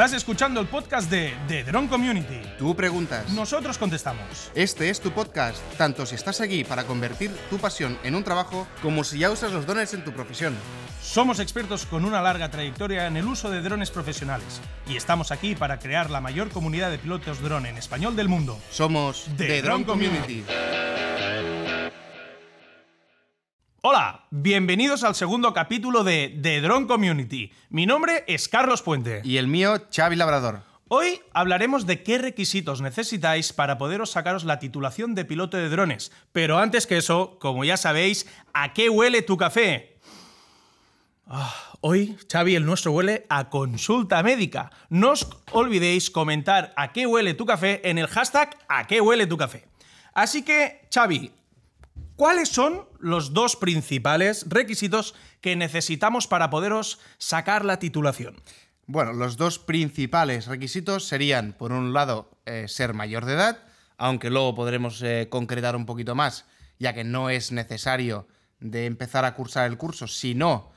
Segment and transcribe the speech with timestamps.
[0.00, 2.40] Estás escuchando el podcast de The Drone Community.
[2.58, 3.28] Tú preguntas.
[3.32, 4.50] Nosotros contestamos.
[4.54, 8.66] Este es tu podcast, tanto si estás aquí para convertir tu pasión en un trabajo,
[8.80, 10.54] como si ya usas los drones en tu profesión.
[11.02, 15.54] Somos expertos con una larga trayectoria en el uso de drones profesionales y estamos aquí
[15.54, 18.58] para crear la mayor comunidad de pilotos drone en español del mundo.
[18.70, 20.44] Somos The The, Drone Drone Community.
[23.82, 27.50] Hola, bienvenidos al segundo capítulo de The Drone Community.
[27.70, 29.22] Mi nombre es Carlos Puente.
[29.24, 30.60] Y el mío, Xavi Labrador.
[30.88, 36.12] Hoy hablaremos de qué requisitos necesitáis para poderos sacaros la titulación de piloto de drones.
[36.30, 39.96] Pero antes que eso, como ya sabéis, ¿a qué huele tu café?
[41.26, 44.70] Ah, hoy, Xavi, el nuestro huele a consulta médica.
[44.90, 49.26] No os olvidéis comentar a qué huele tu café en el hashtag a qué huele
[49.26, 49.64] tu café.
[50.12, 51.32] Así que, Xavi,
[52.20, 58.36] ¿cuáles son los dos principales requisitos que necesitamos para poderos sacar la titulación?
[58.84, 63.62] Bueno, los dos principales requisitos serían, por un lado, eh, ser mayor de edad,
[63.96, 66.44] aunque luego podremos eh, concretar un poquito más,
[66.78, 70.72] ya que no es necesario de empezar a cursar el curso, sino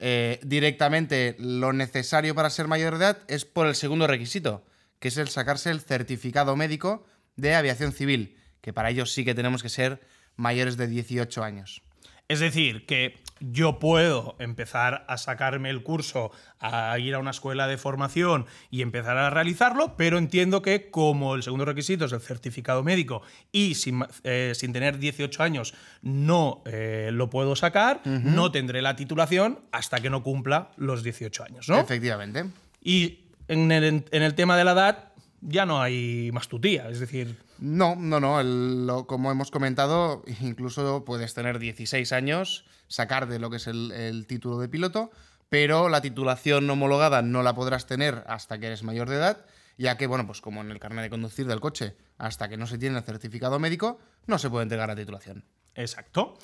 [0.00, 4.64] eh, directamente lo necesario para ser mayor de edad es por el segundo requisito,
[4.98, 9.36] que es el sacarse el certificado médico de aviación civil, que para ello sí que
[9.36, 10.00] tenemos que ser
[10.38, 11.82] mayores de 18 años.
[12.28, 16.30] Es decir, que yo puedo empezar a sacarme el curso,
[16.60, 21.34] a ir a una escuela de formación y empezar a realizarlo, pero entiendo que como
[21.34, 23.22] el segundo requisito es el certificado médico
[23.52, 28.96] y sin, eh, sin tener 18 años no eh, lo puedo sacar, no tendré la
[28.96, 31.78] titulación hasta que no cumpla los 18 años, ¿no?
[31.78, 32.44] Efectivamente.
[32.82, 35.07] Y en el, en el tema de la edad
[35.40, 37.36] ya no hay más tutía, es decir...
[37.58, 38.40] No, no, no.
[38.40, 43.66] el- lo- como hemos comentado, incluso puedes tener 16 años, sacar de lo que es
[43.66, 45.10] el, el título de piloto,
[45.48, 49.46] pero la titulación homologada no la podrás tener hasta que eres mayor de edad,
[49.78, 52.66] ya que, bueno, pues como en el carnet de conducir del coche, hasta que no
[52.66, 55.44] se tiene el certificado médico, no se puede entregar la titulación.
[55.74, 56.36] Exacto.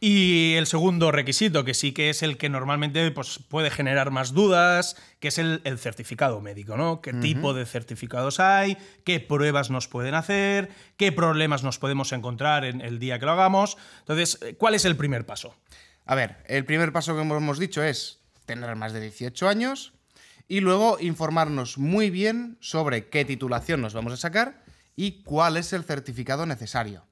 [0.00, 4.34] Y el segundo requisito, que sí que es el que normalmente pues, puede generar más
[4.34, 7.00] dudas, que es el, el certificado médico, ¿no?
[7.00, 8.76] ¿Qué tipo de certificados hay?
[9.04, 10.68] ¿Qué pruebas nos pueden hacer?
[10.98, 13.78] ¿Qué problemas nos podemos encontrar en el día que lo hagamos?
[14.00, 15.54] Entonces, ¿cuál es el primer paso?
[16.04, 19.94] A ver, el primer paso que hemos dicho es tener más de 18 años
[20.48, 24.62] y luego informarnos muy bien sobre qué titulación nos vamos a sacar
[24.96, 27.06] y cuál es el certificado necesario.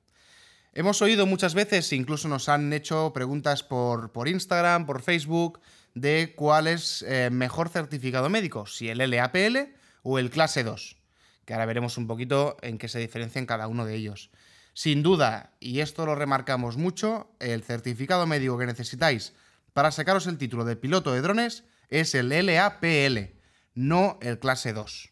[0.75, 5.61] Hemos oído muchas veces, incluso nos han hecho preguntas por, por Instagram, por Facebook,
[5.95, 10.97] de cuál es eh, mejor certificado médico, si el LAPL o el clase 2,
[11.45, 14.31] que ahora veremos un poquito en qué se diferencian cada uno de ellos.
[14.73, 19.35] Sin duda, y esto lo remarcamos mucho, el certificado médico que necesitáis
[19.75, 23.37] para sacaros el título de piloto de drones es el LAPL,
[23.75, 25.11] no el clase 2.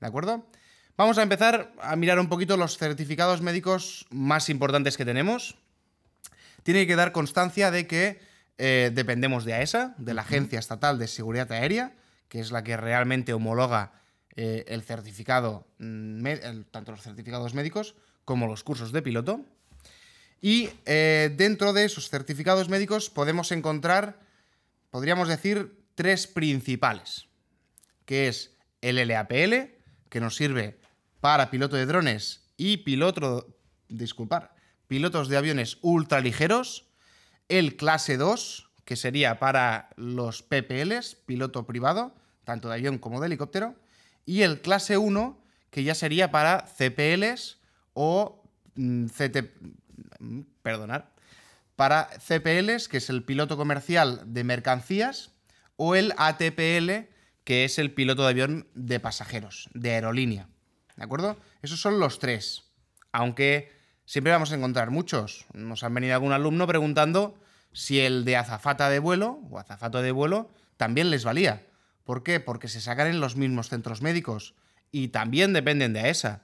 [0.00, 0.48] ¿De acuerdo?
[1.00, 5.56] Vamos a empezar a mirar un poquito los certificados médicos más importantes que tenemos.
[6.62, 8.20] Tiene que dar constancia de que
[8.58, 11.94] eh, dependemos de AESA, de la Agencia Estatal de Seguridad Aérea,
[12.28, 13.92] que es la que realmente homologa
[14.36, 17.94] eh, el certificado, mm, el- tanto los certificados médicos
[18.26, 19.40] como los cursos de piloto.
[20.42, 24.20] Y eh, dentro de esos certificados médicos podemos encontrar,
[24.90, 27.24] podríamos decir, tres principales,
[28.04, 29.80] que es el LAPL,
[30.10, 30.79] que nos sirve
[31.20, 33.56] para piloto de drones y piloto,
[33.88, 34.54] disculpar,
[34.86, 36.86] pilotos de aviones ultraligeros,
[37.48, 42.14] el clase 2, que sería para los PPLs, piloto privado,
[42.44, 43.76] tanto de avión como de helicóptero,
[44.26, 47.58] y el clase 1, que ya sería para CPLs
[47.94, 48.42] o
[48.74, 49.36] mm, CT,
[50.18, 51.04] mm, perdonad,
[51.76, 55.30] para CPLs, que es el piloto comercial de mercancías,
[55.76, 57.08] o el ATPL,
[57.44, 60.49] que es el piloto de avión de pasajeros, de aerolínea.
[61.00, 61.38] ¿De acuerdo?
[61.62, 62.64] Esos son los tres.
[63.10, 63.72] Aunque
[64.04, 65.46] siempre vamos a encontrar muchos.
[65.54, 67.40] Nos han venido algún alumno preguntando
[67.72, 71.66] si el de azafata de vuelo o azafato de vuelo también les valía.
[72.04, 72.38] ¿Por qué?
[72.38, 74.54] Porque se sacan en los mismos centros médicos
[74.92, 76.42] y también dependen de AESA.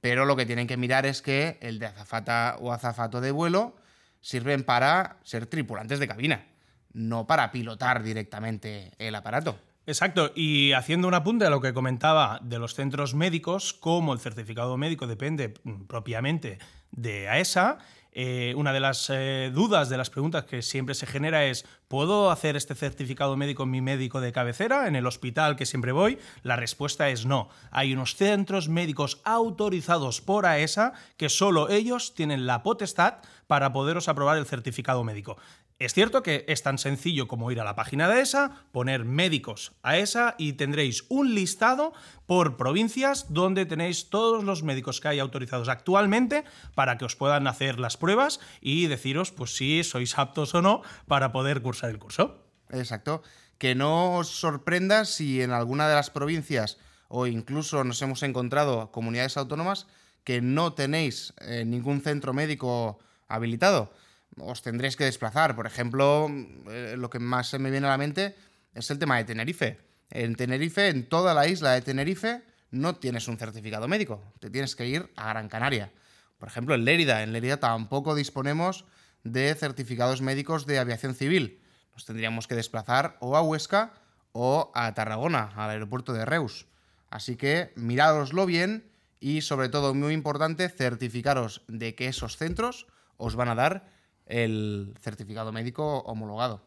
[0.00, 3.76] Pero lo que tienen que mirar es que el de azafata o azafato de vuelo
[4.20, 6.48] sirven para ser tripulantes de cabina,
[6.92, 9.60] no para pilotar directamente el aparato.
[9.84, 14.20] Exacto, y haciendo un apunte a lo que comentaba de los centros médicos, como el
[14.20, 16.58] certificado médico depende mm, propiamente
[16.92, 17.78] de AESA,
[18.14, 22.30] eh, una de las eh, dudas, de las preguntas que siempre se genera es, ¿puedo
[22.30, 26.18] hacer este certificado médico en mi médico de cabecera, en el hospital que siempre voy?
[26.42, 27.48] La respuesta es no.
[27.70, 33.14] Hay unos centros médicos autorizados por AESA que solo ellos tienen la potestad
[33.46, 35.38] para poderos aprobar el certificado médico.
[35.84, 39.72] Es cierto que es tan sencillo como ir a la página de ESA, poner médicos
[39.82, 41.92] a ESA y tendréis un listado
[42.24, 46.44] por provincias donde tenéis todos los médicos que hay autorizados actualmente
[46.76, 50.82] para que os puedan hacer las pruebas y deciros pues si sois aptos o no
[51.08, 52.46] para poder cursar el curso.
[52.70, 53.24] Exacto.
[53.58, 56.78] Que no os sorprenda si en alguna de las provincias
[57.08, 59.88] o incluso nos hemos encontrado comunidades autónomas
[60.22, 63.90] que no tenéis eh, ningún centro médico habilitado
[64.38, 65.54] os tendréis que desplazar.
[65.56, 66.28] Por ejemplo,
[66.70, 68.34] eh, lo que más se me viene a la mente
[68.74, 69.78] es el tema de Tenerife.
[70.10, 74.22] En Tenerife, en toda la isla de Tenerife, no tienes un certificado médico.
[74.40, 75.92] Te tienes que ir a Gran Canaria.
[76.38, 77.22] Por ejemplo, en Lérida.
[77.22, 78.84] En Lérida tampoco disponemos
[79.24, 81.60] de certificados médicos de aviación civil.
[81.92, 83.92] Nos tendríamos que desplazar o a Huesca
[84.32, 86.66] o a Tarragona, al aeropuerto de Reus.
[87.10, 88.90] Así que mirádoslo bien
[89.20, 92.86] y, sobre todo, muy importante, certificaros de que esos centros
[93.18, 93.91] os van a dar
[94.26, 96.62] el certificado médico homologado.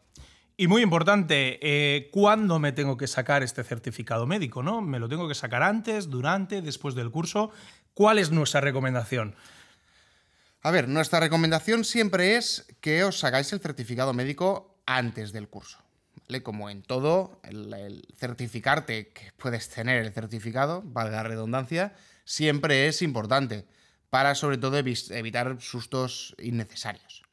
[0.58, 4.62] Y muy importante, eh, ¿cuándo me tengo que sacar este certificado médico?
[4.62, 4.80] ¿no?
[4.80, 7.50] ¿Me lo tengo que sacar antes, durante, después del curso?
[7.92, 9.34] ¿Cuál es nuestra recomendación?
[10.62, 15.78] A ver, nuestra recomendación siempre es que os sacáis el certificado médico antes del curso.
[16.26, 16.42] ¿vale?
[16.42, 21.94] Como en todo, el, certificarte que puedes tener el certificado, valga la redundancia,
[22.24, 23.66] siempre es importante
[24.08, 27.25] para sobre todo evitar sustos innecesarios.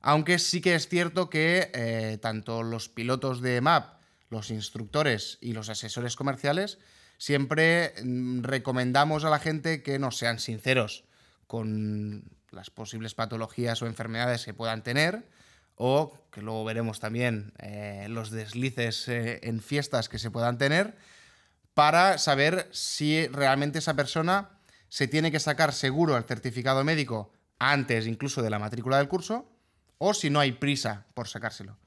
[0.00, 3.96] Aunque sí que es cierto que eh, tanto los pilotos de MAP,
[4.30, 6.78] los instructores y los asesores comerciales
[7.18, 11.04] siempre mm, recomendamos a la gente que no sean sinceros
[11.46, 15.28] con las posibles patologías o enfermedades que puedan tener
[15.76, 20.96] o que luego veremos también eh, los deslices eh, en fiestas que se puedan tener
[21.74, 24.50] para saber si realmente esa persona
[24.88, 29.55] se tiene que sacar seguro el certificado médico antes incluso de la matrícula del curso
[29.98, 31.78] o si no hay prisa por sacárselo,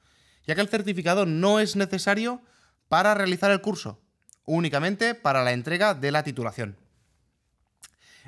[0.46, 2.42] ya que el certificado no es necesario
[2.88, 4.00] para realizar el curso,
[4.44, 6.76] únicamente para la entrega de la titulación.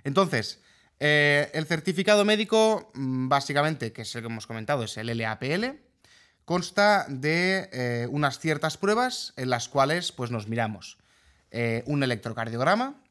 [0.05, 0.61] Entonces,
[1.01, 5.81] eh, el certificado médico, mm, básicamente, que es el que hemos comentado, es el LAPL,
[6.45, 10.99] consta de eh, unas ciertas pruebas en las cuales pues, nos miramos
[11.51, 13.03] eh, un electrocardiograma,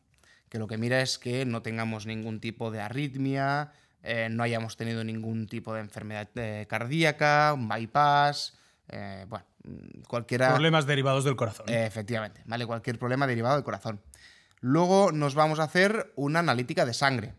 [0.49, 3.71] que lo que mira es que no tengamos ningún tipo de arritmia,
[4.03, 8.57] eh, no hayamos tenido ningún tipo de enfermedad eh, cardíaca, un bypass,
[8.89, 9.45] eh, bueno,
[10.07, 10.49] cualquiera...
[10.49, 11.67] Problemas derivados del corazón.
[11.69, 12.65] efectivamente, ¿vale?
[12.65, 14.01] Cualquier problema derivado del corazón.
[14.59, 17.33] Luego nos vamos a hacer una analítica de sangre.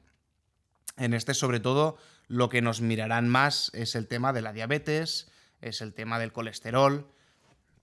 [0.97, 1.97] En este, sobre todo,
[2.29, 5.31] lo que nos mirarán más es el tema de la diabetes,
[5.61, 7.11] es el tema del colesterol.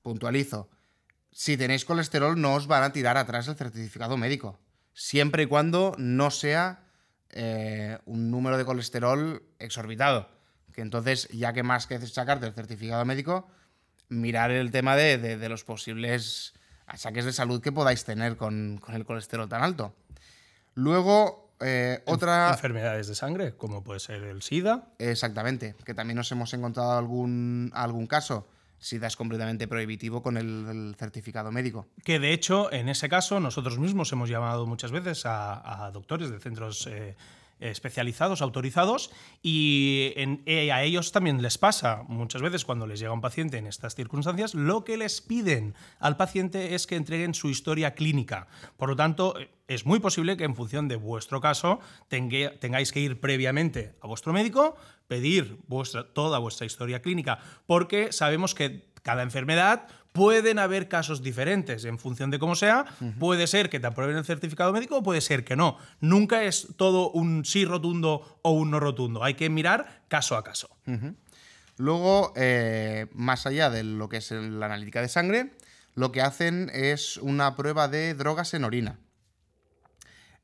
[0.02, 0.70] Puntualizo.
[1.32, 4.60] Si tenéis colesterol, no os van a tirar atrás el certificado médico.
[4.94, 6.89] Siempre y cuando no sea
[7.32, 10.30] eh, un número de colesterol exorbitado.
[10.74, 13.48] Que entonces, ya que más que sacarte el certificado médico,
[14.08, 16.54] mirar el tema de, los posibles
[16.88, 19.94] achaques de salud que podáis tener con, el colesterol tan alto.
[20.76, 22.50] Luego, eh, otra...
[22.52, 24.88] Enfermedades de sangre, como puede ser el SIDA.
[24.98, 28.48] Exactamente, que también nos hemos encontrado algún, algún caso
[28.80, 31.88] SIDA es completamente prohibitivo con el, certificado médico.
[32.04, 36.40] Que de hecho, en ese caso, nosotros mismos hemos llamado muchas veces a, doctores de
[36.40, 37.16] centros eh,
[37.60, 39.12] especializados, autorizados,
[39.42, 43.68] y eh, a ellos también les pasa muchas veces cuando les llega un paciente en
[43.68, 48.48] estas circunstancias, lo que les piden al paciente es que entreguen su historia clínica.
[48.78, 49.36] Por lo tanto,
[49.68, 54.34] es muy posible que en función de vuestro caso tengáis que ir previamente a vuestro
[54.34, 54.76] médico,
[55.10, 55.58] pedir
[56.14, 62.30] toda vuestra historia clínica, porque sabemos que cada enfermedad pueden haber casos diferentes en función
[62.30, 62.86] de cómo sea.
[63.18, 65.78] Puede ser que te aprueben el certificado médico o puede ser que no.
[66.00, 69.24] Nunca es todo un sí rotundo o un no rotundo.
[69.24, 70.70] Hay que mirar caso a caso.
[71.78, 75.54] Luego, eh, más allá de lo que es la analítica de sangre,
[75.96, 79.00] lo que hacen es una prueba de drogas en orina.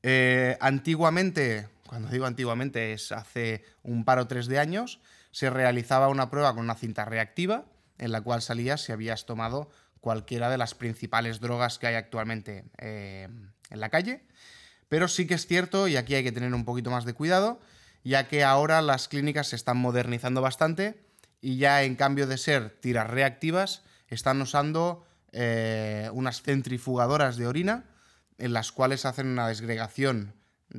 [0.01, 4.99] Eh, antiguamente, cuando digo antiguamente es hace un par o tres de años,
[5.31, 7.65] se realizaba una prueba con una cinta reactiva
[7.97, 9.69] en la cual salía si habías tomado
[10.01, 13.27] cualquiera de las principales drogas que hay actualmente eh,
[13.69, 14.23] en la calle.
[14.87, 17.59] Pero sí que es cierto, y aquí hay que tener un poquito más de cuidado,
[18.03, 21.03] ya que ahora las clínicas se están modernizando bastante
[21.41, 27.85] y ya en cambio de ser tiras reactivas, están usando eh, unas centrifugadoras de orina
[28.37, 30.33] en las cuales hacen una desgregación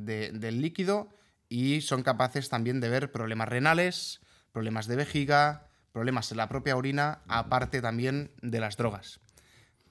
[0.05, 1.09] del líquido
[1.49, 6.75] y son capaces también de ver problemas renales, problemas de vejiga, problemas en la propia
[6.75, 9.19] orina, aparte también de las drogas.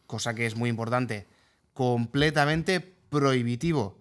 [0.06, 1.26] Cosa que es muy importante,
[1.72, 3.98] completamente prohibitivo.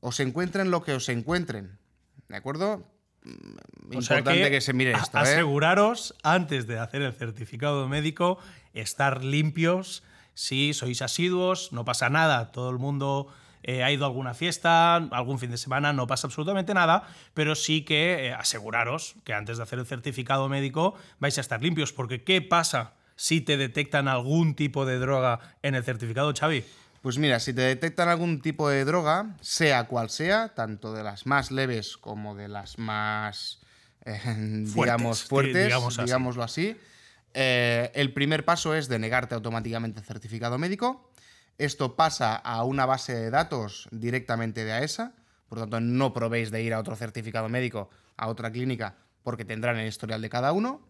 [0.00, 1.78] Os encuentren lo que os encuentren,
[2.28, 2.88] ¿de acuerdo?
[4.00, 5.18] sea importante que, se mire esto.
[5.18, 5.20] ¿eh?
[5.20, 8.38] Aseguraros, antes de hacer el certificado médico,
[8.72, 10.02] estar limpios.
[10.34, 12.52] Si sois asiduos, no pasa nada.
[12.52, 13.28] Todo el mundo
[13.62, 17.04] eh, ha ido a alguna fiesta, algún fin de semana, no pasa absolutamente nada.
[17.34, 21.62] Pero sí que eh, aseguraros que antes de hacer el certificado médico vais a estar
[21.62, 21.92] limpios.
[21.92, 26.64] Porque, ¿qué pasa si te detectan algún tipo de droga en el certificado, Xavi?
[27.02, 31.26] Pues mira, si te detectan algún tipo de droga, sea cual sea, tanto de las
[31.26, 33.58] más leves como de las más,
[34.04, 34.20] eh,
[34.74, 36.04] digamos, fuertes, digamos así.
[36.04, 36.76] digámoslo así,
[37.34, 41.11] eh, el primer paso es denegarte automáticamente el certificado médico.
[41.58, 45.14] Esto pasa a una base de datos directamente de AESA,
[45.48, 49.44] por lo tanto no probéis de ir a otro certificado médico, a otra clínica, porque
[49.44, 50.86] tendrán el historial de cada uno.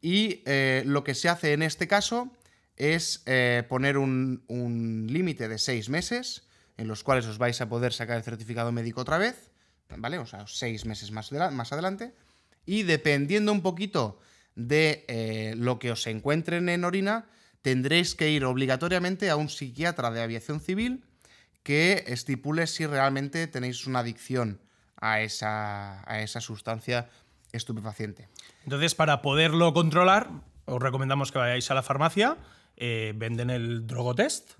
[0.00, 2.30] Y eh, lo que se hace en este caso
[2.76, 6.44] es eh, poner un, límite de seis meses
[6.76, 9.50] en los cuales os vais a poder sacar el certificado médico otra vez,
[9.96, 10.18] ¿vale?
[10.18, 11.32] O sea, seis meses más
[11.72, 12.14] adelante.
[12.66, 14.18] Y dependiendo un poquito
[14.56, 17.26] de eh, lo que os encuentren en orina,
[17.66, 21.02] tendréis que ir obligatoriamente a un psiquiatra de aviación civil
[21.64, 24.60] que estipule si realmente tenéis una adicción
[25.00, 27.10] a esa, a esa sustancia
[27.50, 28.28] estupefaciente.
[28.62, 30.30] Entonces, para poderlo controlar,
[30.64, 32.36] os recomendamos que vayáis a la farmacia,
[32.76, 34.52] eh, venden el drogotest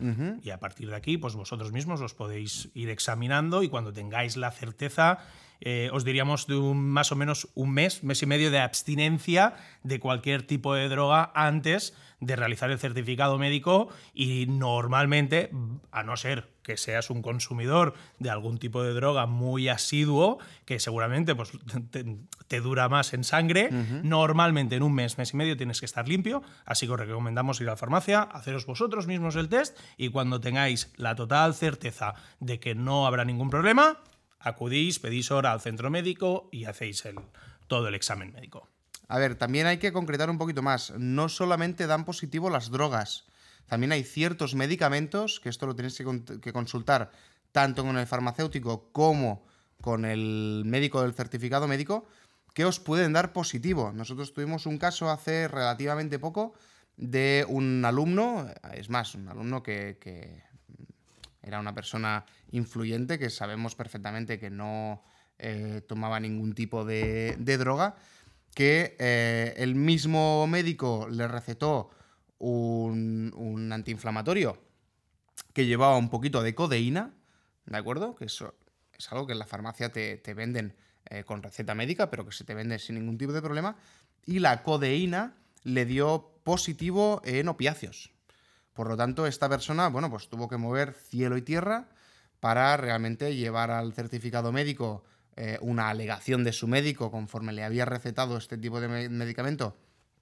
[0.42, 4.36] y a partir de aquí, pues vosotros mismos os podéis ir examinando y cuando tengáis
[4.36, 5.18] la certeza,
[5.60, 9.54] eh, os diríamos de un, más o menos un mes, mes y medio de abstinencia
[9.82, 15.50] de cualquier tipo de droga antes de realizar el certificado médico y normalmente,
[15.90, 20.80] a no ser que seas un consumidor de algún tipo de droga muy asiduo, que
[20.80, 21.52] seguramente pues,
[21.90, 22.16] te,
[22.48, 23.70] te dura más en sangre,
[24.02, 27.60] normalmente en un mes, mes y medio tienes que estar limpio, así que os recomendamos
[27.60, 32.14] ir a la farmacia, haceros vosotros mismos el test y cuando tengáis la total certeza
[32.40, 33.98] de que no habrá ningún problema,
[34.38, 37.02] acudís, pedís hora al centro médico y hacéis
[37.66, 38.68] todo el examen médico.
[39.08, 40.92] A ver, también hay que concretar un poquito más.
[40.98, 43.24] No solamente dan positivo las drogas,
[43.66, 47.10] también hay ciertos medicamentos, que esto lo tenéis que, con- que consultar
[47.52, 49.46] tanto con el farmacéutico como
[49.80, 52.06] con el médico del certificado médico,
[52.54, 53.92] que os pueden dar positivo.
[53.92, 56.54] Nosotros tuvimos un caso hace relativamente poco
[56.96, 59.98] de un alumno, es más, un alumno que
[61.46, 65.02] era una persona influyente que sabemos perfectamente que no
[65.38, 67.94] eh, tomaba ningún tipo de, droga,
[68.54, 71.90] que eh, el mismo médico le recetó
[72.38, 74.58] un, antiinflamatorio
[75.52, 77.14] que llevaba un poquito de codeína,
[77.64, 78.16] ¿de acuerdo?
[78.16, 78.54] Que eso
[78.98, 80.74] es algo que en la farmacia te, te venden
[81.08, 83.76] eh, con receta médica, pero que se te vende sin ningún tipo de problema.
[84.24, 88.15] Y la codeína le dio positivo en opiáceos.
[88.76, 91.88] Por lo tanto, esta persona, bueno, pues tuvo que mover cielo y tierra
[92.40, 95.02] para realmente llevar al certificado médico
[95.34, 99.76] eh, una alegación de su médico conforme le había recetado este tipo de me- medicamento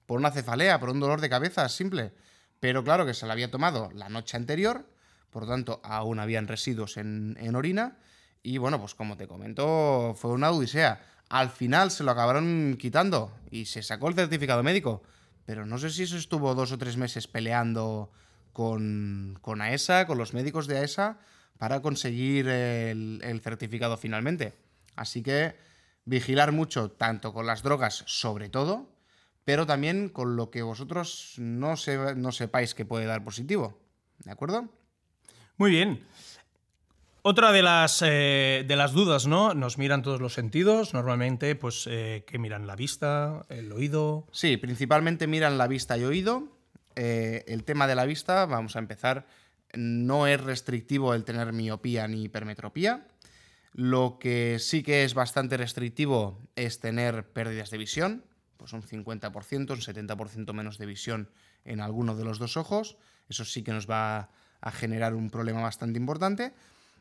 [0.05, 2.13] por una cefalea, por un dolor de cabeza simple.
[2.61, 4.89] Pero claro que se lo había tomado la noche anterior,
[5.31, 7.97] por lo tanto aún habían residuos en, en orina.
[8.41, 11.01] Y bueno, pues como te comento, fue una odisea.
[11.27, 15.01] Al final se lo acabaron quitando y se sacó el certificado médico.
[15.45, 18.11] Pero no sé si eso estuvo dos o tres meses peleando
[18.55, 21.19] con, con AESA, con los médicos de AESA,
[21.57, 24.53] para conseguir el, el certificado finalmente.
[24.95, 25.55] Así que
[26.05, 28.89] vigilar mucho, tanto con las drogas, sobre todo,
[29.43, 33.77] pero también con lo que vosotros no, se- no sepáis que puede dar positivo.
[34.23, 34.69] ¿De acuerdo?
[35.57, 36.05] Muy bien.
[37.23, 39.53] Otra de las, eh, de las dudas, ¿no?
[39.53, 44.27] Nos miran todos los sentidos, normalmente, pues, eh, que miran la vista, el oído.
[44.31, 46.54] Sí, principalmente miran la vista y oído.
[46.95, 49.27] Eh, el tema de la vista, vamos a empezar,
[49.73, 53.07] no es restrictivo el tener miopía ni hipermetropía.
[53.73, 58.23] Lo que sí que es bastante restrictivo es tener pérdidas de visión,
[58.57, 61.29] pues un 50%, un 70% menos de visión
[61.65, 62.97] en alguno de los dos ojos.
[63.27, 64.29] Eso sí que nos va
[64.61, 66.53] a generar un problema bastante importante.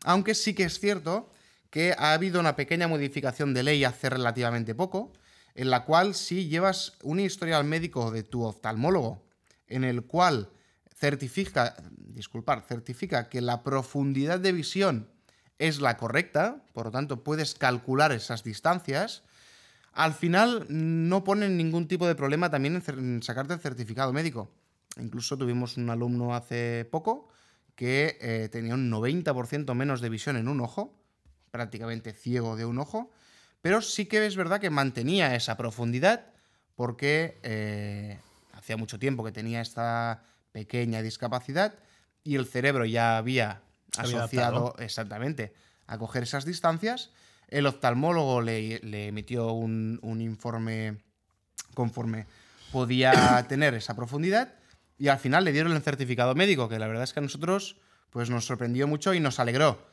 [0.05, 1.31] Aunque sí que es cierto
[1.71, 5.13] que ha habido una pequeña modificación de ley hace relativamente poco,
[5.55, 9.24] en la cual si llevas un historial médico de tu oftalmólogo,
[9.69, 10.51] en el cual
[10.95, 15.09] certifica, disculpar, certifica que la profundidad de visión
[15.59, 19.23] es la correcta, por lo tanto puedes calcular esas distancias,
[19.93, 24.51] al final no ponen ningún tipo de problema también en, sacarte el certificado médico.
[24.99, 27.29] Incluso tuvimos un alumno hace poco
[27.77, 31.01] que eh, tenía un 90% menos de visión en un ojo,
[31.51, 33.11] prácticamente ciego de un ojo,
[33.61, 36.27] pero sí que es verdad que mantenía esa profundidad
[36.75, 38.19] porque eh,
[38.65, 41.75] hacía mucho tiempo que tenía esta pequeña discapacidad
[42.23, 43.61] y el cerebro ya había
[43.99, 44.75] asociado adaptado.
[44.79, 45.53] exactamente
[45.87, 47.11] a coger esas distancias
[47.49, 50.97] El oftalmólogo le, le emitió un, un informe
[51.75, 52.27] conforme
[52.73, 54.55] podía tener esa profundidad
[54.99, 57.77] y al final le dieron el certificado médico, que la verdad es que a nosotros
[58.09, 59.87] pues, nos sorprendió mucho y nos alegró,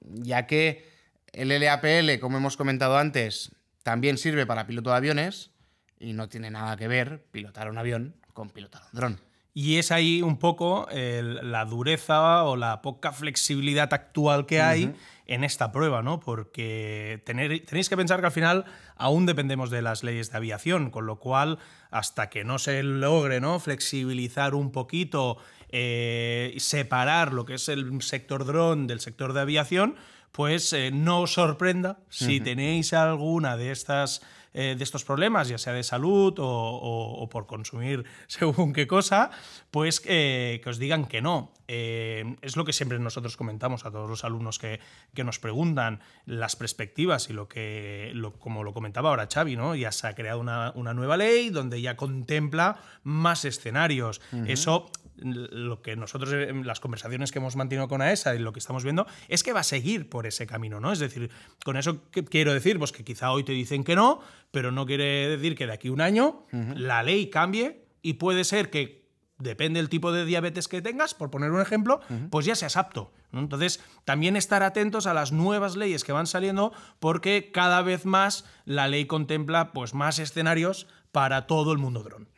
[0.00, 0.88] ya que
[1.32, 3.50] el LAPL, como hemos comentado antes,
[3.82, 5.50] también sirve para piloto de aviones
[5.98, 9.20] y no tiene nada que ver pilotar un avión con pilotar un dron.
[9.54, 14.94] Y es ahí un poco el- la dureza o la poca flexibilidad actual que hay
[15.24, 16.20] en esta prueba, ¿no?
[16.20, 20.90] Porque tener- tenéis que pensar que al final aún dependemos de las leyes de aviación,
[20.90, 21.58] con lo cual
[21.90, 23.58] hasta que no se logre ¿no?
[23.58, 25.38] flexibilizar un poquito,
[25.70, 29.96] eh, y separar lo que es el sector dron del sector de aviación,
[30.32, 34.20] pues eh, no os sorprenda si tenéis alguna de estas
[34.58, 38.86] eh, de estos problemas, ya sea de salud o, o- o por consumir según qué
[38.86, 39.30] cosa,
[39.70, 41.52] pues eh, que os digan que no.
[41.68, 44.80] Eh, es lo que siempre nosotros comentamos a todos los alumnos que,
[45.14, 49.74] que nos preguntan las perspectivas y lo que, lo- como lo comentaba ahora Xavi, ¿no?
[49.74, 54.20] ya se ha creado una, una nueva ley donde ya contempla más escenarios.
[54.46, 58.58] Eso lo que nosotros, eh, las conversaciones que hemos mantenido con AESA y lo que
[58.58, 60.92] estamos viendo, es que va a seguir por ese camino, ¿no?
[60.92, 61.30] Es decir,
[61.64, 64.20] con eso ¿qué quiero decir, pues que quizá hoy te dicen que no,
[64.50, 68.44] pero no quiere decir que de aquí a un año la ley cambie y puede
[68.44, 69.06] ser que
[69.38, 73.12] depende del tipo de diabetes que tengas, por poner un ejemplo, pues ya seas apto.
[73.32, 73.40] ¿no?
[73.40, 78.44] Entonces, también estar atentos a las nuevas leyes que van saliendo, porque cada vez más
[78.64, 82.28] la ley contempla pues, más escenarios para todo el mundo dron.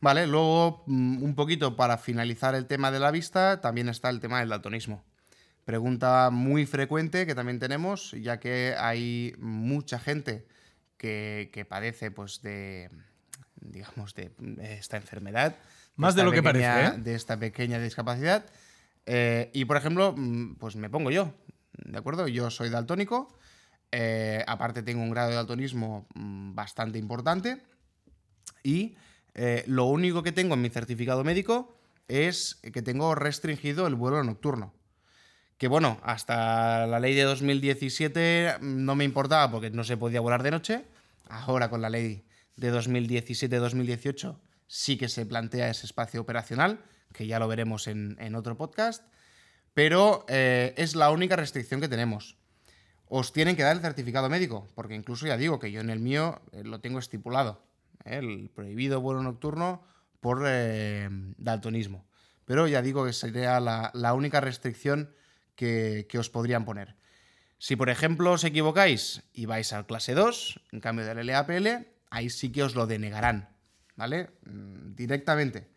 [0.00, 4.20] Vale, luego mm, un poquito para finalizar el tema de la vista, también está el
[4.20, 5.04] tema del daltonismo.
[5.64, 10.46] Pregunta muy frecuente que también tenemos, ya que hay mucha gente
[10.96, 12.90] que, que padece pues de,
[13.60, 15.56] digamos, de esta enfermedad.
[15.96, 16.92] Más de lo que parece, ¿eh?
[16.98, 18.44] De esta pequeña discapacidad.
[19.06, 21.32] Eh, y, por ejemplo, mm, pues me pongo yo,
[21.72, 22.28] ¿de acuerdo?
[22.28, 23.36] Yo soy daltónico,
[23.92, 27.62] eh, aparte tengo un grado de daltonismo mm, bastante importante
[28.62, 28.96] y
[29.38, 31.78] eh, lo único que tengo en mi certificado médico
[32.08, 34.72] es que tengo restringido el vuelo nocturno.
[35.58, 40.42] Que bueno, hasta la ley de 2017 no me importaba porque no se podía volar
[40.42, 40.84] de noche.
[41.28, 42.24] Ahora con la ley
[42.56, 46.82] de 2017-2018 sí que se plantea ese espacio operacional,
[47.12, 49.04] que ya lo veremos en, otro podcast.
[49.74, 52.38] Pero eh, es la única restricción que tenemos.
[53.08, 56.00] Os tienen que dar el certificado médico, porque incluso ya digo que yo en el
[56.00, 57.65] mío eh, lo tengo estipulado.
[58.06, 58.18] ¿Eh?
[58.18, 59.82] El prohibido vuelo nocturno
[60.20, 62.06] por eh, daltonismo.
[62.44, 65.14] Pero ya digo que sería la, única restricción
[65.56, 66.96] que, os podrían poner.
[67.58, 72.30] Si por ejemplo os equivocáis y vais al clase 2, en cambio del LAPL, ahí
[72.30, 73.50] sí que os lo denegarán,
[73.96, 74.30] ¿vale?
[74.44, 75.68] Mm, Directamente.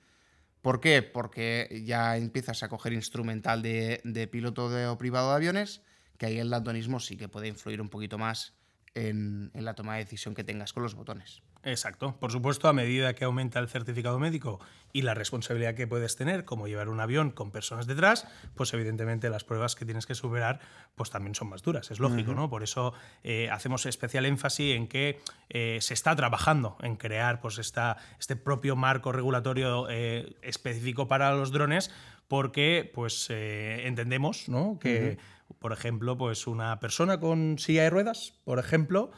[0.61, 1.01] ¿Por qué?
[1.01, 5.81] Porque ya empiezas a coger instrumental de, piloto o privado de aviones,
[6.17, 8.53] que ahí el daltonismo sí que puede influir un poquito más
[8.93, 11.41] en la toma de decisión que tengas con los botones.
[11.63, 12.15] Exacto.
[12.19, 14.59] Por supuesto, a medida que aumenta el certificado médico
[14.93, 19.29] y la responsabilidad que puedes tener, como llevar un avión con personas detrás, pues evidentemente
[19.29, 20.59] las pruebas que tienes que superar
[20.95, 21.91] pues también son más duras.
[21.91, 22.49] Es lógico, ¿no?
[22.49, 22.93] Por eso
[23.23, 28.35] eh, hacemos especial énfasis en que eh, se está trabajando en crear pues esta, este
[28.35, 31.91] propio marco regulatorio eh, específico para los drones,
[32.29, 34.79] porque pues eh, entendemos ¿no?
[34.79, 35.17] que
[35.57, 39.11] por ejemplo, pues una persona con silla de ruedas, por ejemplo,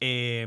[0.00, 0.46] eh,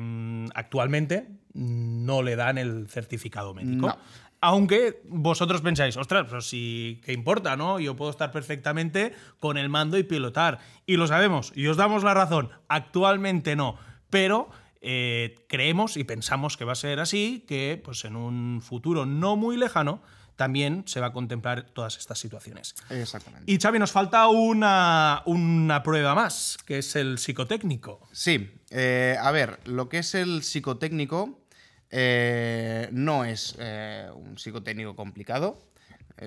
[0.53, 3.87] actualmente no le dan el certificado médico.
[3.87, 3.97] No.
[4.39, 7.79] Aunque vosotros pensáis, ostras, pero si, ¿qué importa, no?
[7.79, 10.59] Yo puedo estar perfectamente con el mando y pilotar.
[10.85, 13.77] Y lo sabemos, y os damos la razón, actualmente no.
[14.09, 19.05] Pero eh, creemos y pensamos que va a ser así, que pues en un futuro
[19.05, 20.01] no muy lejano
[20.41, 22.73] también se va a contemplar todas estas situaciones.
[22.89, 23.45] Exactamente.
[23.51, 27.99] Y Xavi, nos falta una, una prueba más, que es el psicotécnico.
[28.11, 31.45] Sí, eh, a ver, lo que es el psicotécnico
[31.91, 35.59] eh, no es eh, un psicotécnico complicado,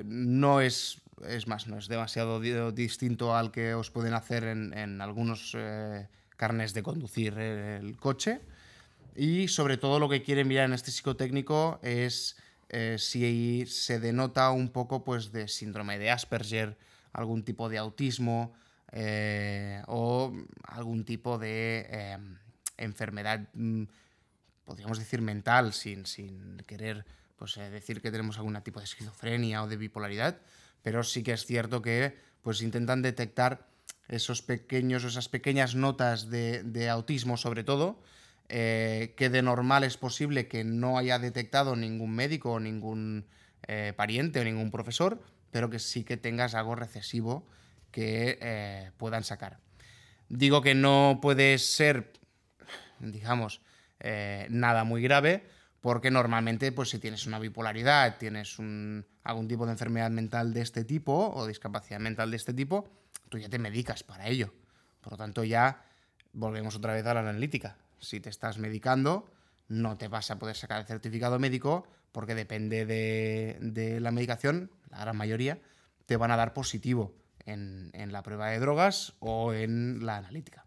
[0.05, 4.73] no es, es más, no es demasiado di- distinto al que os pueden hacer en,
[4.79, 5.57] en algunos
[6.37, 8.43] carnes de conducir el coche.
[9.17, 12.37] Y sobre todo lo que quieren mirar en este psicotécnico es
[12.69, 16.77] eh, si se denota un poco pues, de síndrome de Asperger,
[17.13, 18.53] algún tipo de autismo
[18.93, 20.33] eh, o
[20.65, 22.19] algún tipo de eh,
[22.77, 23.85] enfermedad, mm,
[24.65, 27.05] podríamos decir mental, sin, sin querer
[27.37, 30.39] pues, eh, decir que tenemos algún tipo de esquizofrenia o de bipolaridad,
[30.83, 33.67] pero sí que es cierto que pues, intentan detectar
[34.09, 38.03] esos pequeños, esas pequeñas notas de, de autismo sobre todo,
[38.49, 43.27] eh, que de normal es posible que no haya detectado ningún médico o ningún
[43.67, 47.47] eh, pariente o ningún profesor, pero que sí que tengas algo recesivo
[47.91, 49.61] que eh, puedan sacar.
[50.29, 52.13] Digo que no puede ser,
[52.99, 53.61] digamos,
[54.49, 55.47] nada muy grave,
[55.81, 60.85] porque normalmente, pues si tienes una bipolaridad, tienes algún tipo de enfermedad mental de este
[60.85, 62.91] tipo o discapacidad mental de este tipo,
[63.29, 64.53] tú ya te medicas para ello.
[65.01, 65.85] Por lo tanto, ya
[66.33, 67.79] volvemos otra vez a la analítica.
[67.99, 69.31] Si te estás medicando,
[69.69, 75.01] no te vas a poder sacar el certificado médico porque depende de, la medicación, la
[75.01, 75.59] gran mayoría,
[76.07, 77.13] te van a dar positivo
[77.45, 80.65] en, la prueba de drogas o en la analítica.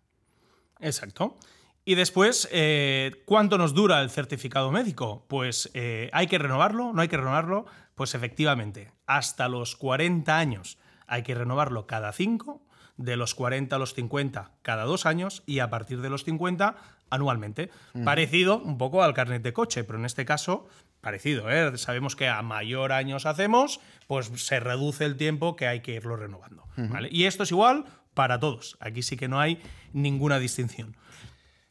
[0.79, 1.37] Exacto.
[1.85, 5.25] Y después, eh, ¿cuánto nos dura el certificado médico?
[5.29, 7.65] Pues eh, hay que renovarlo, no hay que renovarlo.
[7.95, 12.66] Pues efectivamente, hasta los 40 años hay que renovarlo cada 5
[12.97, 16.75] de los 40 a los 50 cada dos años y a partir de los 50
[17.09, 17.69] anualmente.
[18.03, 20.67] Parecido un poco al carnet de coche, pero en este caso
[21.01, 21.49] parecido.
[21.49, 21.77] ¿eh?
[21.77, 26.15] Sabemos que a mayor años hacemos, pues se reduce el tiempo que hay que irlo
[26.15, 26.65] renovando.
[27.09, 28.77] Y esto es igual para todos.
[28.79, 29.61] Aquí sí que no hay
[29.93, 30.97] ninguna distinción.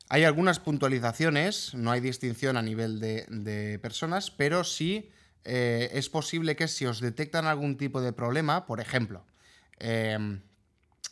[0.08, 5.10] Hay algunas puntualizaciones, no hay distinción a nivel de, personas, pero sí
[5.44, 9.26] eh, es posible que si os detectan algún tipo de problema, por ejemplo,
[9.80, 10.38] eh,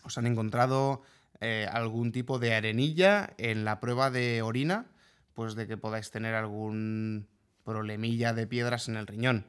[0.05, 1.03] os han encontrado
[1.41, 4.87] eh, algún tipo de arenilla en la prueba de orina,
[5.35, 7.27] pues de que podáis tener algún
[7.65, 9.47] problemilla de piedras en el riñón.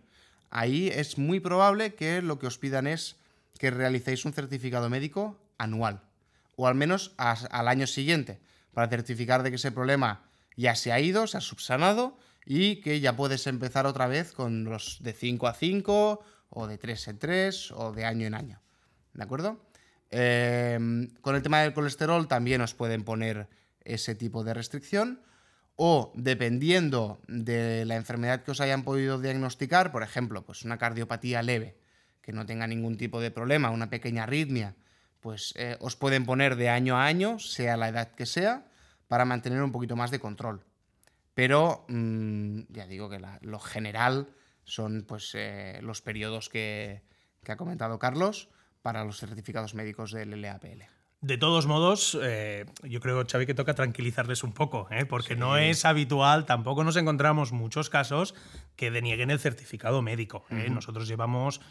[0.49, 3.17] Ahí es muy probable que lo que os pidan es
[3.59, 6.01] que realicéis un certificado médico anual,
[6.55, 8.39] o al menos al año siguiente,
[8.73, 10.23] para certificar de que ese problema
[10.55, 14.65] ya se ha ido, se ha subsanado y que ya puedes empezar otra vez con
[14.65, 18.61] los de 5 a 5 o de 3 en 3 o de año en año.
[19.13, 19.64] ¿De acuerdo?
[20.17, 23.49] Em, con el tema del colesterol también os pueden poner
[23.83, 25.19] ese tipo de restricción.
[25.75, 31.43] O dependiendo de la enfermedad que os hayan podido diagnosticar, por ejemplo, pues una cardiopatía
[31.43, 31.75] leve,
[32.21, 34.75] que no tenga ningún tipo de problema, una pequeña arritmia,
[35.19, 38.67] pues eh, os pueden poner de año a año, sea la edad que sea,
[39.09, 40.63] para mantener un poquito más de control.
[41.33, 44.29] Pero mm, ya digo que lo general
[44.63, 47.01] son pues, eh, los periodos que
[47.45, 48.47] ha comentado Carlos
[48.85, 50.83] para los certificados médicos del LAPL.
[51.19, 55.07] De todos modos, eh, yo creo, Xavi, que toca tranquilizarles un poco, ¿eh?
[55.07, 58.35] porque no es habitual, tampoco nos encontramos muchos casos
[58.75, 60.45] que denieguen el certificado médico.
[60.51, 60.69] ¿eh?
[60.69, 61.61] Nosotros llevamos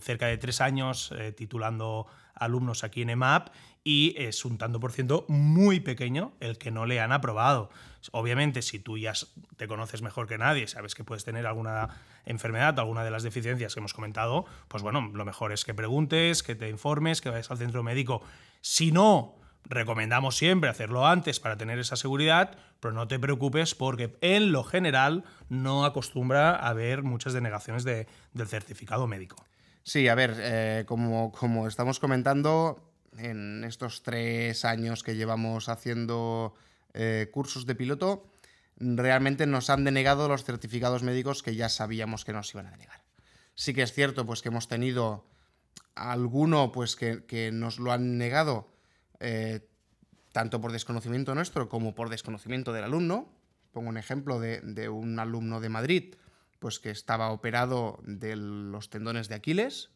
[0.00, 3.48] cerca de tres años titulando alumnos aquí en EMAP
[3.84, 7.70] y es un tanto por ciento muy pequeño el que no le han aprobado.
[8.12, 9.12] Obviamente, si tú ya
[9.56, 11.90] te conoces mejor que nadie, sabes que puedes tener alguna
[12.24, 16.42] enfermedad, alguna de las deficiencias que hemos comentado, pues bueno, lo mejor es que preguntes,
[16.42, 18.22] que te informes, que vayas al centro médico.
[18.62, 24.16] Si no, recomendamos siempre hacerlo antes para tener esa seguridad, pero no te preocupes porque
[24.22, 28.06] en lo general no acostumbra a haber muchas denegaciones del
[28.46, 29.36] certificado médico.
[29.84, 36.54] Sí, a ver, eh, como, estamos comentando, en estos tres años que llevamos haciendo
[36.94, 38.26] eh, cursos de piloto,
[38.78, 43.04] realmente nos han denegado los certificados médicos que ya sabíamos que nos iban a denegar.
[43.54, 45.26] Sí que es cierto pues, que hemos tenido
[45.94, 48.72] alguno pues, que, nos lo han negado
[49.20, 49.68] eh,
[50.32, 53.30] tanto por desconocimiento nuestro como por desconocimiento del alumno.
[53.70, 56.14] Pongo un ejemplo de un alumno de Madrid
[56.64, 59.90] pues, que estaba operado de los tendones de Aquiles,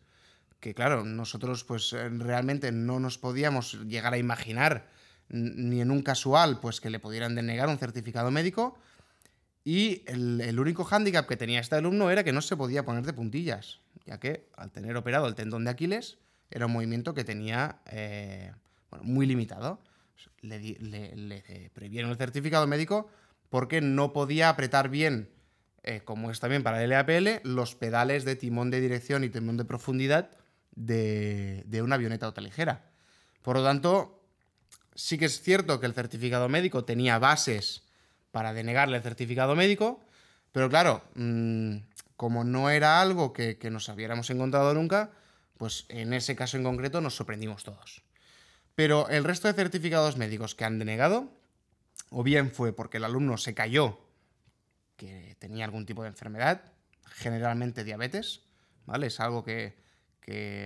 [0.60, 4.86] que claro, nosotros pues realmente no nos podíamos llegar a imaginar
[5.30, 8.78] ni en un casual, pues que le pudieran denegar un certificado médico.
[9.64, 13.14] Y el, único hándicap que tenía este alumno era que no se podía poner de
[13.14, 16.18] puntillas, ya que al tener operado el tendón de Aquiles
[16.50, 18.52] era un movimiento que tenía eh,
[19.00, 19.80] muy limitado.
[20.42, 23.08] Le, le, prohibieron el certificado médico
[23.48, 25.30] porque no podía apretar bien,
[25.88, 29.56] eh, como es también para el LAPL, los pedales de timón de dirección y timón
[29.56, 30.30] de profundidad
[30.74, 32.90] de, de una avioneta ligera.
[33.40, 34.22] Por lo tanto,
[34.94, 37.84] sí que es cierto que el certificado médico tenía bases
[38.32, 40.00] para denegarle el certificado médico,
[40.52, 41.76] pero claro, mm,
[42.16, 45.12] como no era algo que, nos hubiéramos encontrado nunca,
[45.56, 48.02] pues en ese caso en concreto nos sorprendimos todos.
[48.74, 51.32] Pero el resto de certificados médicos que han denegado,
[52.10, 54.00] o bien fue porque el alumno se cayó,
[54.98, 56.74] que tenía algún tipo de enfermedad,
[57.06, 58.42] generalmente diabetes,
[58.84, 59.06] ¿vale?
[59.06, 59.88] Es algo que,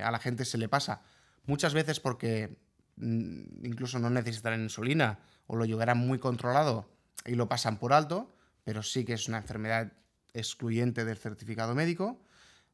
[0.03, 1.03] a la gente se le pasa
[1.47, 2.59] muchas veces porque
[2.97, 6.89] Mm, incluso no necesitarán insulina o lo llevarán muy controlado
[7.25, 9.93] y lo pasan por alto, pero sí que es una enfermedad
[10.35, 12.23] excluyente del certificado médico.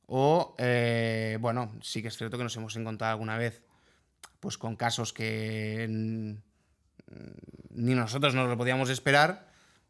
[0.07, 3.63] O, eh, bueno, sí que es cierto que nos hemos encontrado alguna vez
[4.41, 5.87] pues con casos que
[7.71, 9.48] ni nosotros nos lo podíamos esperar,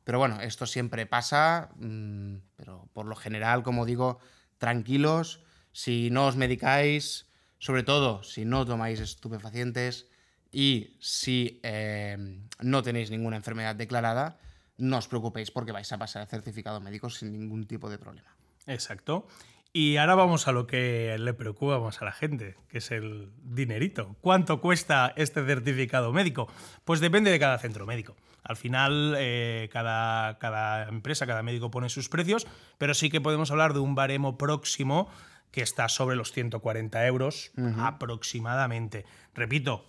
[0.08, 4.20] pero bueno, esto siempre pasa, mm, pero por lo general, como digo,
[4.56, 7.26] tranquilos, si no os medicáis,
[7.58, 10.08] sobre todo si no tomáis estupefacientes,
[10.50, 12.16] Y si eh,
[12.60, 14.40] no tenéis ninguna enfermedad declarada,
[14.78, 18.32] no os preocupéis porque vais a pasar el certificado médico sin ningún tipo de problema.
[18.64, 19.28] Exacto.
[19.72, 23.30] Y ahora vamos a lo que le preocupa más a la gente, que es el
[23.42, 24.16] dinerito.
[24.20, 26.48] ¿Cuánto cuesta este certificado médico?
[26.84, 28.16] Pues depende de cada centro médico.
[28.42, 32.46] Al final, eh, cada, cada empresa, cada médico pone sus precios,
[32.78, 35.10] pero sí que podemos hablar de un baremo próximo
[35.50, 39.04] que está sobre los 140 euros aproximadamente.
[39.34, 39.84] Repito,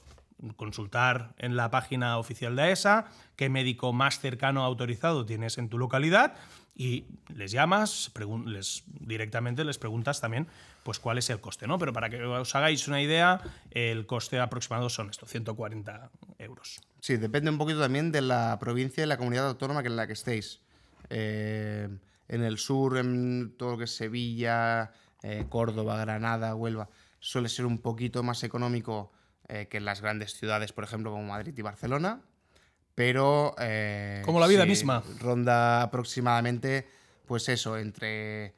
[0.55, 5.77] consultar en la página oficial de ESA qué médico más cercano autorizado tienes en tu
[5.77, 6.35] localidad
[6.75, 8.11] y les llamas,
[8.45, 10.47] les, directamente les preguntas también
[10.83, 11.77] pues cuál es el coste, ¿no?
[11.77, 16.79] Pero para que os hagáis una idea, el coste aproximado son estos 140 euros.
[17.01, 20.13] Sí, depende un poquito también de la provincia y la comunidad autónoma en la que
[20.13, 20.61] estéis.
[21.09, 21.89] Eh,
[22.29, 26.87] en el sur, en todo lo que es Sevilla, eh, Córdoba, Granada, Huelva,
[27.19, 29.11] suele ser un poquito más económico
[29.49, 32.21] eh, que en las grandes ciudades, por ejemplo, como Madrid y Barcelona.
[32.95, 33.55] Pero.
[33.59, 35.03] Eh, como la vida misma.
[35.19, 36.87] Ronda aproximadamente,
[37.25, 38.53] pues eso, entre.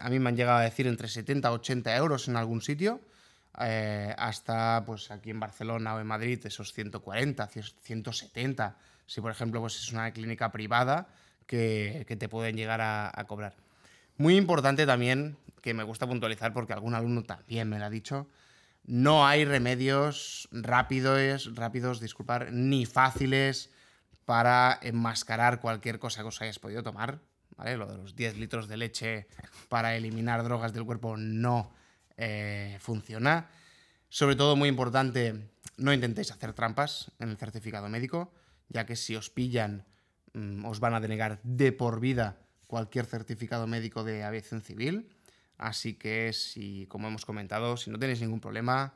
[0.00, 3.00] A mí me han llegado a decir entre 70 y 80 euros en algún sitio.
[3.52, 9.76] hasta pues aquí en Barcelona o en Madrid esos 140, 170, si por ejemplo pues
[9.76, 11.08] es una clínica privada
[11.50, 13.54] que, te pueden llegar a, cobrar.
[14.16, 18.28] Muy importante también, que me gusta puntualizar porque algún alumno también me lo ha dicho,
[18.90, 23.70] no hay remedios rápidos, rápidos, disculpar, ni fáciles
[24.24, 27.20] para enmascarar cualquier cosa que os hayáis podido tomar.
[27.56, 27.76] ¿vale?
[27.76, 29.28] Lo de los 10 litros de leche
[29.68, 31.72] para eliminar drogas del cuerpo no
[32.16, 33.48] eh, funciona.
[34.08, 38.34] Sobre todo, muy importante, no intentéis hacer trampas en el certificado médico,
[38.68, 39.86] ya que si os pillan,
[40.34, 45.16] mm, os van a denegar de por vida cualquier certificado médico de aviación civil.
[45.60, 48.94] Así que si, como hemos comentado, si no tenéis ningún problema,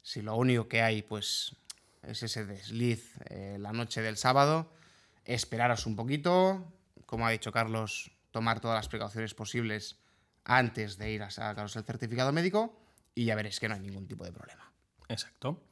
[0.00, 1.54] si lo único que hay pues
[2.02, 4.72] es ese desliz eh, la noche del sábado,
[5.26, 6.72] esperaros un poquito,
[7.04, 9.98] como ha dicho Carlos, tomar todas las precauciones posibles
[10.44, 12.80] antes de ir a sacaros el certificado médico
[13.14, 14.72] y ya veréis que no hay ningún tipo de problema.
[15.08, 15.64] Exacto.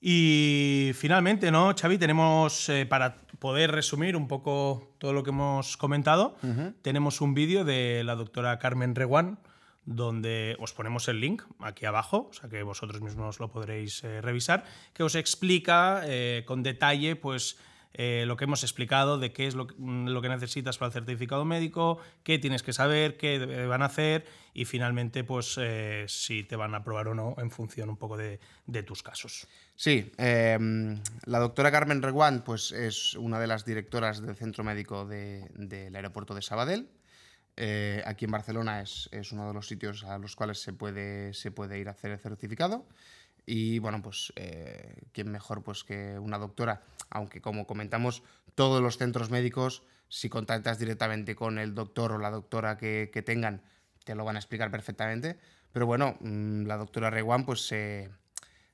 [0.00, 1.98] Y finalmente, ¿no, Xavi?
[1.98, 6.38] Tenemos, eh, para poder resumir un poco todo lo que hemos comentado,
[6.80, 9.38] tenemos un vídeo de la doctora Carmen Reguán,
[9.84, 14.20] donde os ponemos el link aquí abajo, o sea que vosotros mismos lo podréis eh,
[14.20, 17.58] revisar, que os explica eh, con detalle pues,
[17.94, 21.98] eh, lo que hemos explicado de qué es lo, que necesitas para el certificado médico,
[22.22, 25.58] qué tienes que saber, qué van a hacer y finalmente pues,
[26.06, 28.38] si te van a aprobar o no en función un poco de,
[28.86, 29.48] tus casos.
[29.74, 35.04] Sí, em, la doctora Carmen Reguant pues, es una de las directoras del centro médico
[35.06, 36.99] del aeropuerto de Sabadell
[37.62, 41.50] eh, aquí en Barcelona es, uno de los sitios a los cuales se puede, se
[41.50, 42.86] puede ir a hacer el certificado.
[43.44, 48.22] Y bueno, pues eh, quién mejor pues que una doctora, aunque como comentamos,
[48.54, 53.62] todos los centros médicos, si contactas directamente con el doctor o la doctora que, tengan,
[54.04, 55.38] te lo van a explicar perfectamente.
[55.70, 58.08] Pero bueno, mm, la doctora Rewan pues se,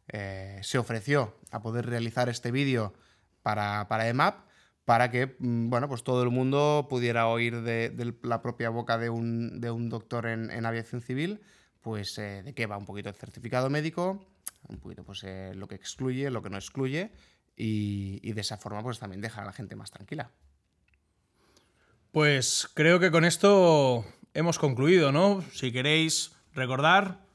[0.07, 2.95] eh, se ofreció a poder realizar este vídeo
[3.43, 4.46] para, para EMAP
[4.87, 9.11] para que mm, bueno, pues todo el mundo pudiera oír de, la propia boca de
[9.11, 11.41] un, doctor en, aviación civil,
[11.83, 14.25] pues eh, de qué va un poquito el certificado médico,
[14.69, 17.11] un poquito pues eh, lo que excluye, lo que no excluye,
[17.57, 20.31] y, de esa forma pues también dejar a la gente más tranquila.
[22.13, 25.43] Pues creo que con esto hemos concluido, ¿no?
[25.53, 27.27] Si queréis recordar,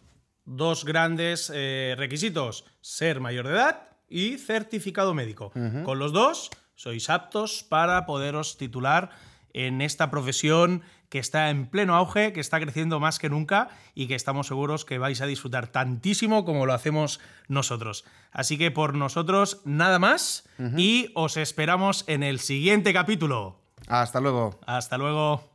[0.45, 5.51] dos grandes eh, requisitos, ser mayor de edad y certificado médico.
[5.83, 6.49] Con los dos
[6.81, 9.11] sois aptos para poderos titular
[9.53, 14.07] en esta profesión que está en pleno auge, que está creciendo más que nunca y
[14.07, 18.03] que estamos seguros que vais a disfrutar tantísimo como lo hacemos nosotros.
[18.31, 23.59] Así que por nosotros nada más y os esperamos en el siguiente capítulo.
[23.87, 24.59] Hasta luego.
[24.65, 25.50] Hasta luego.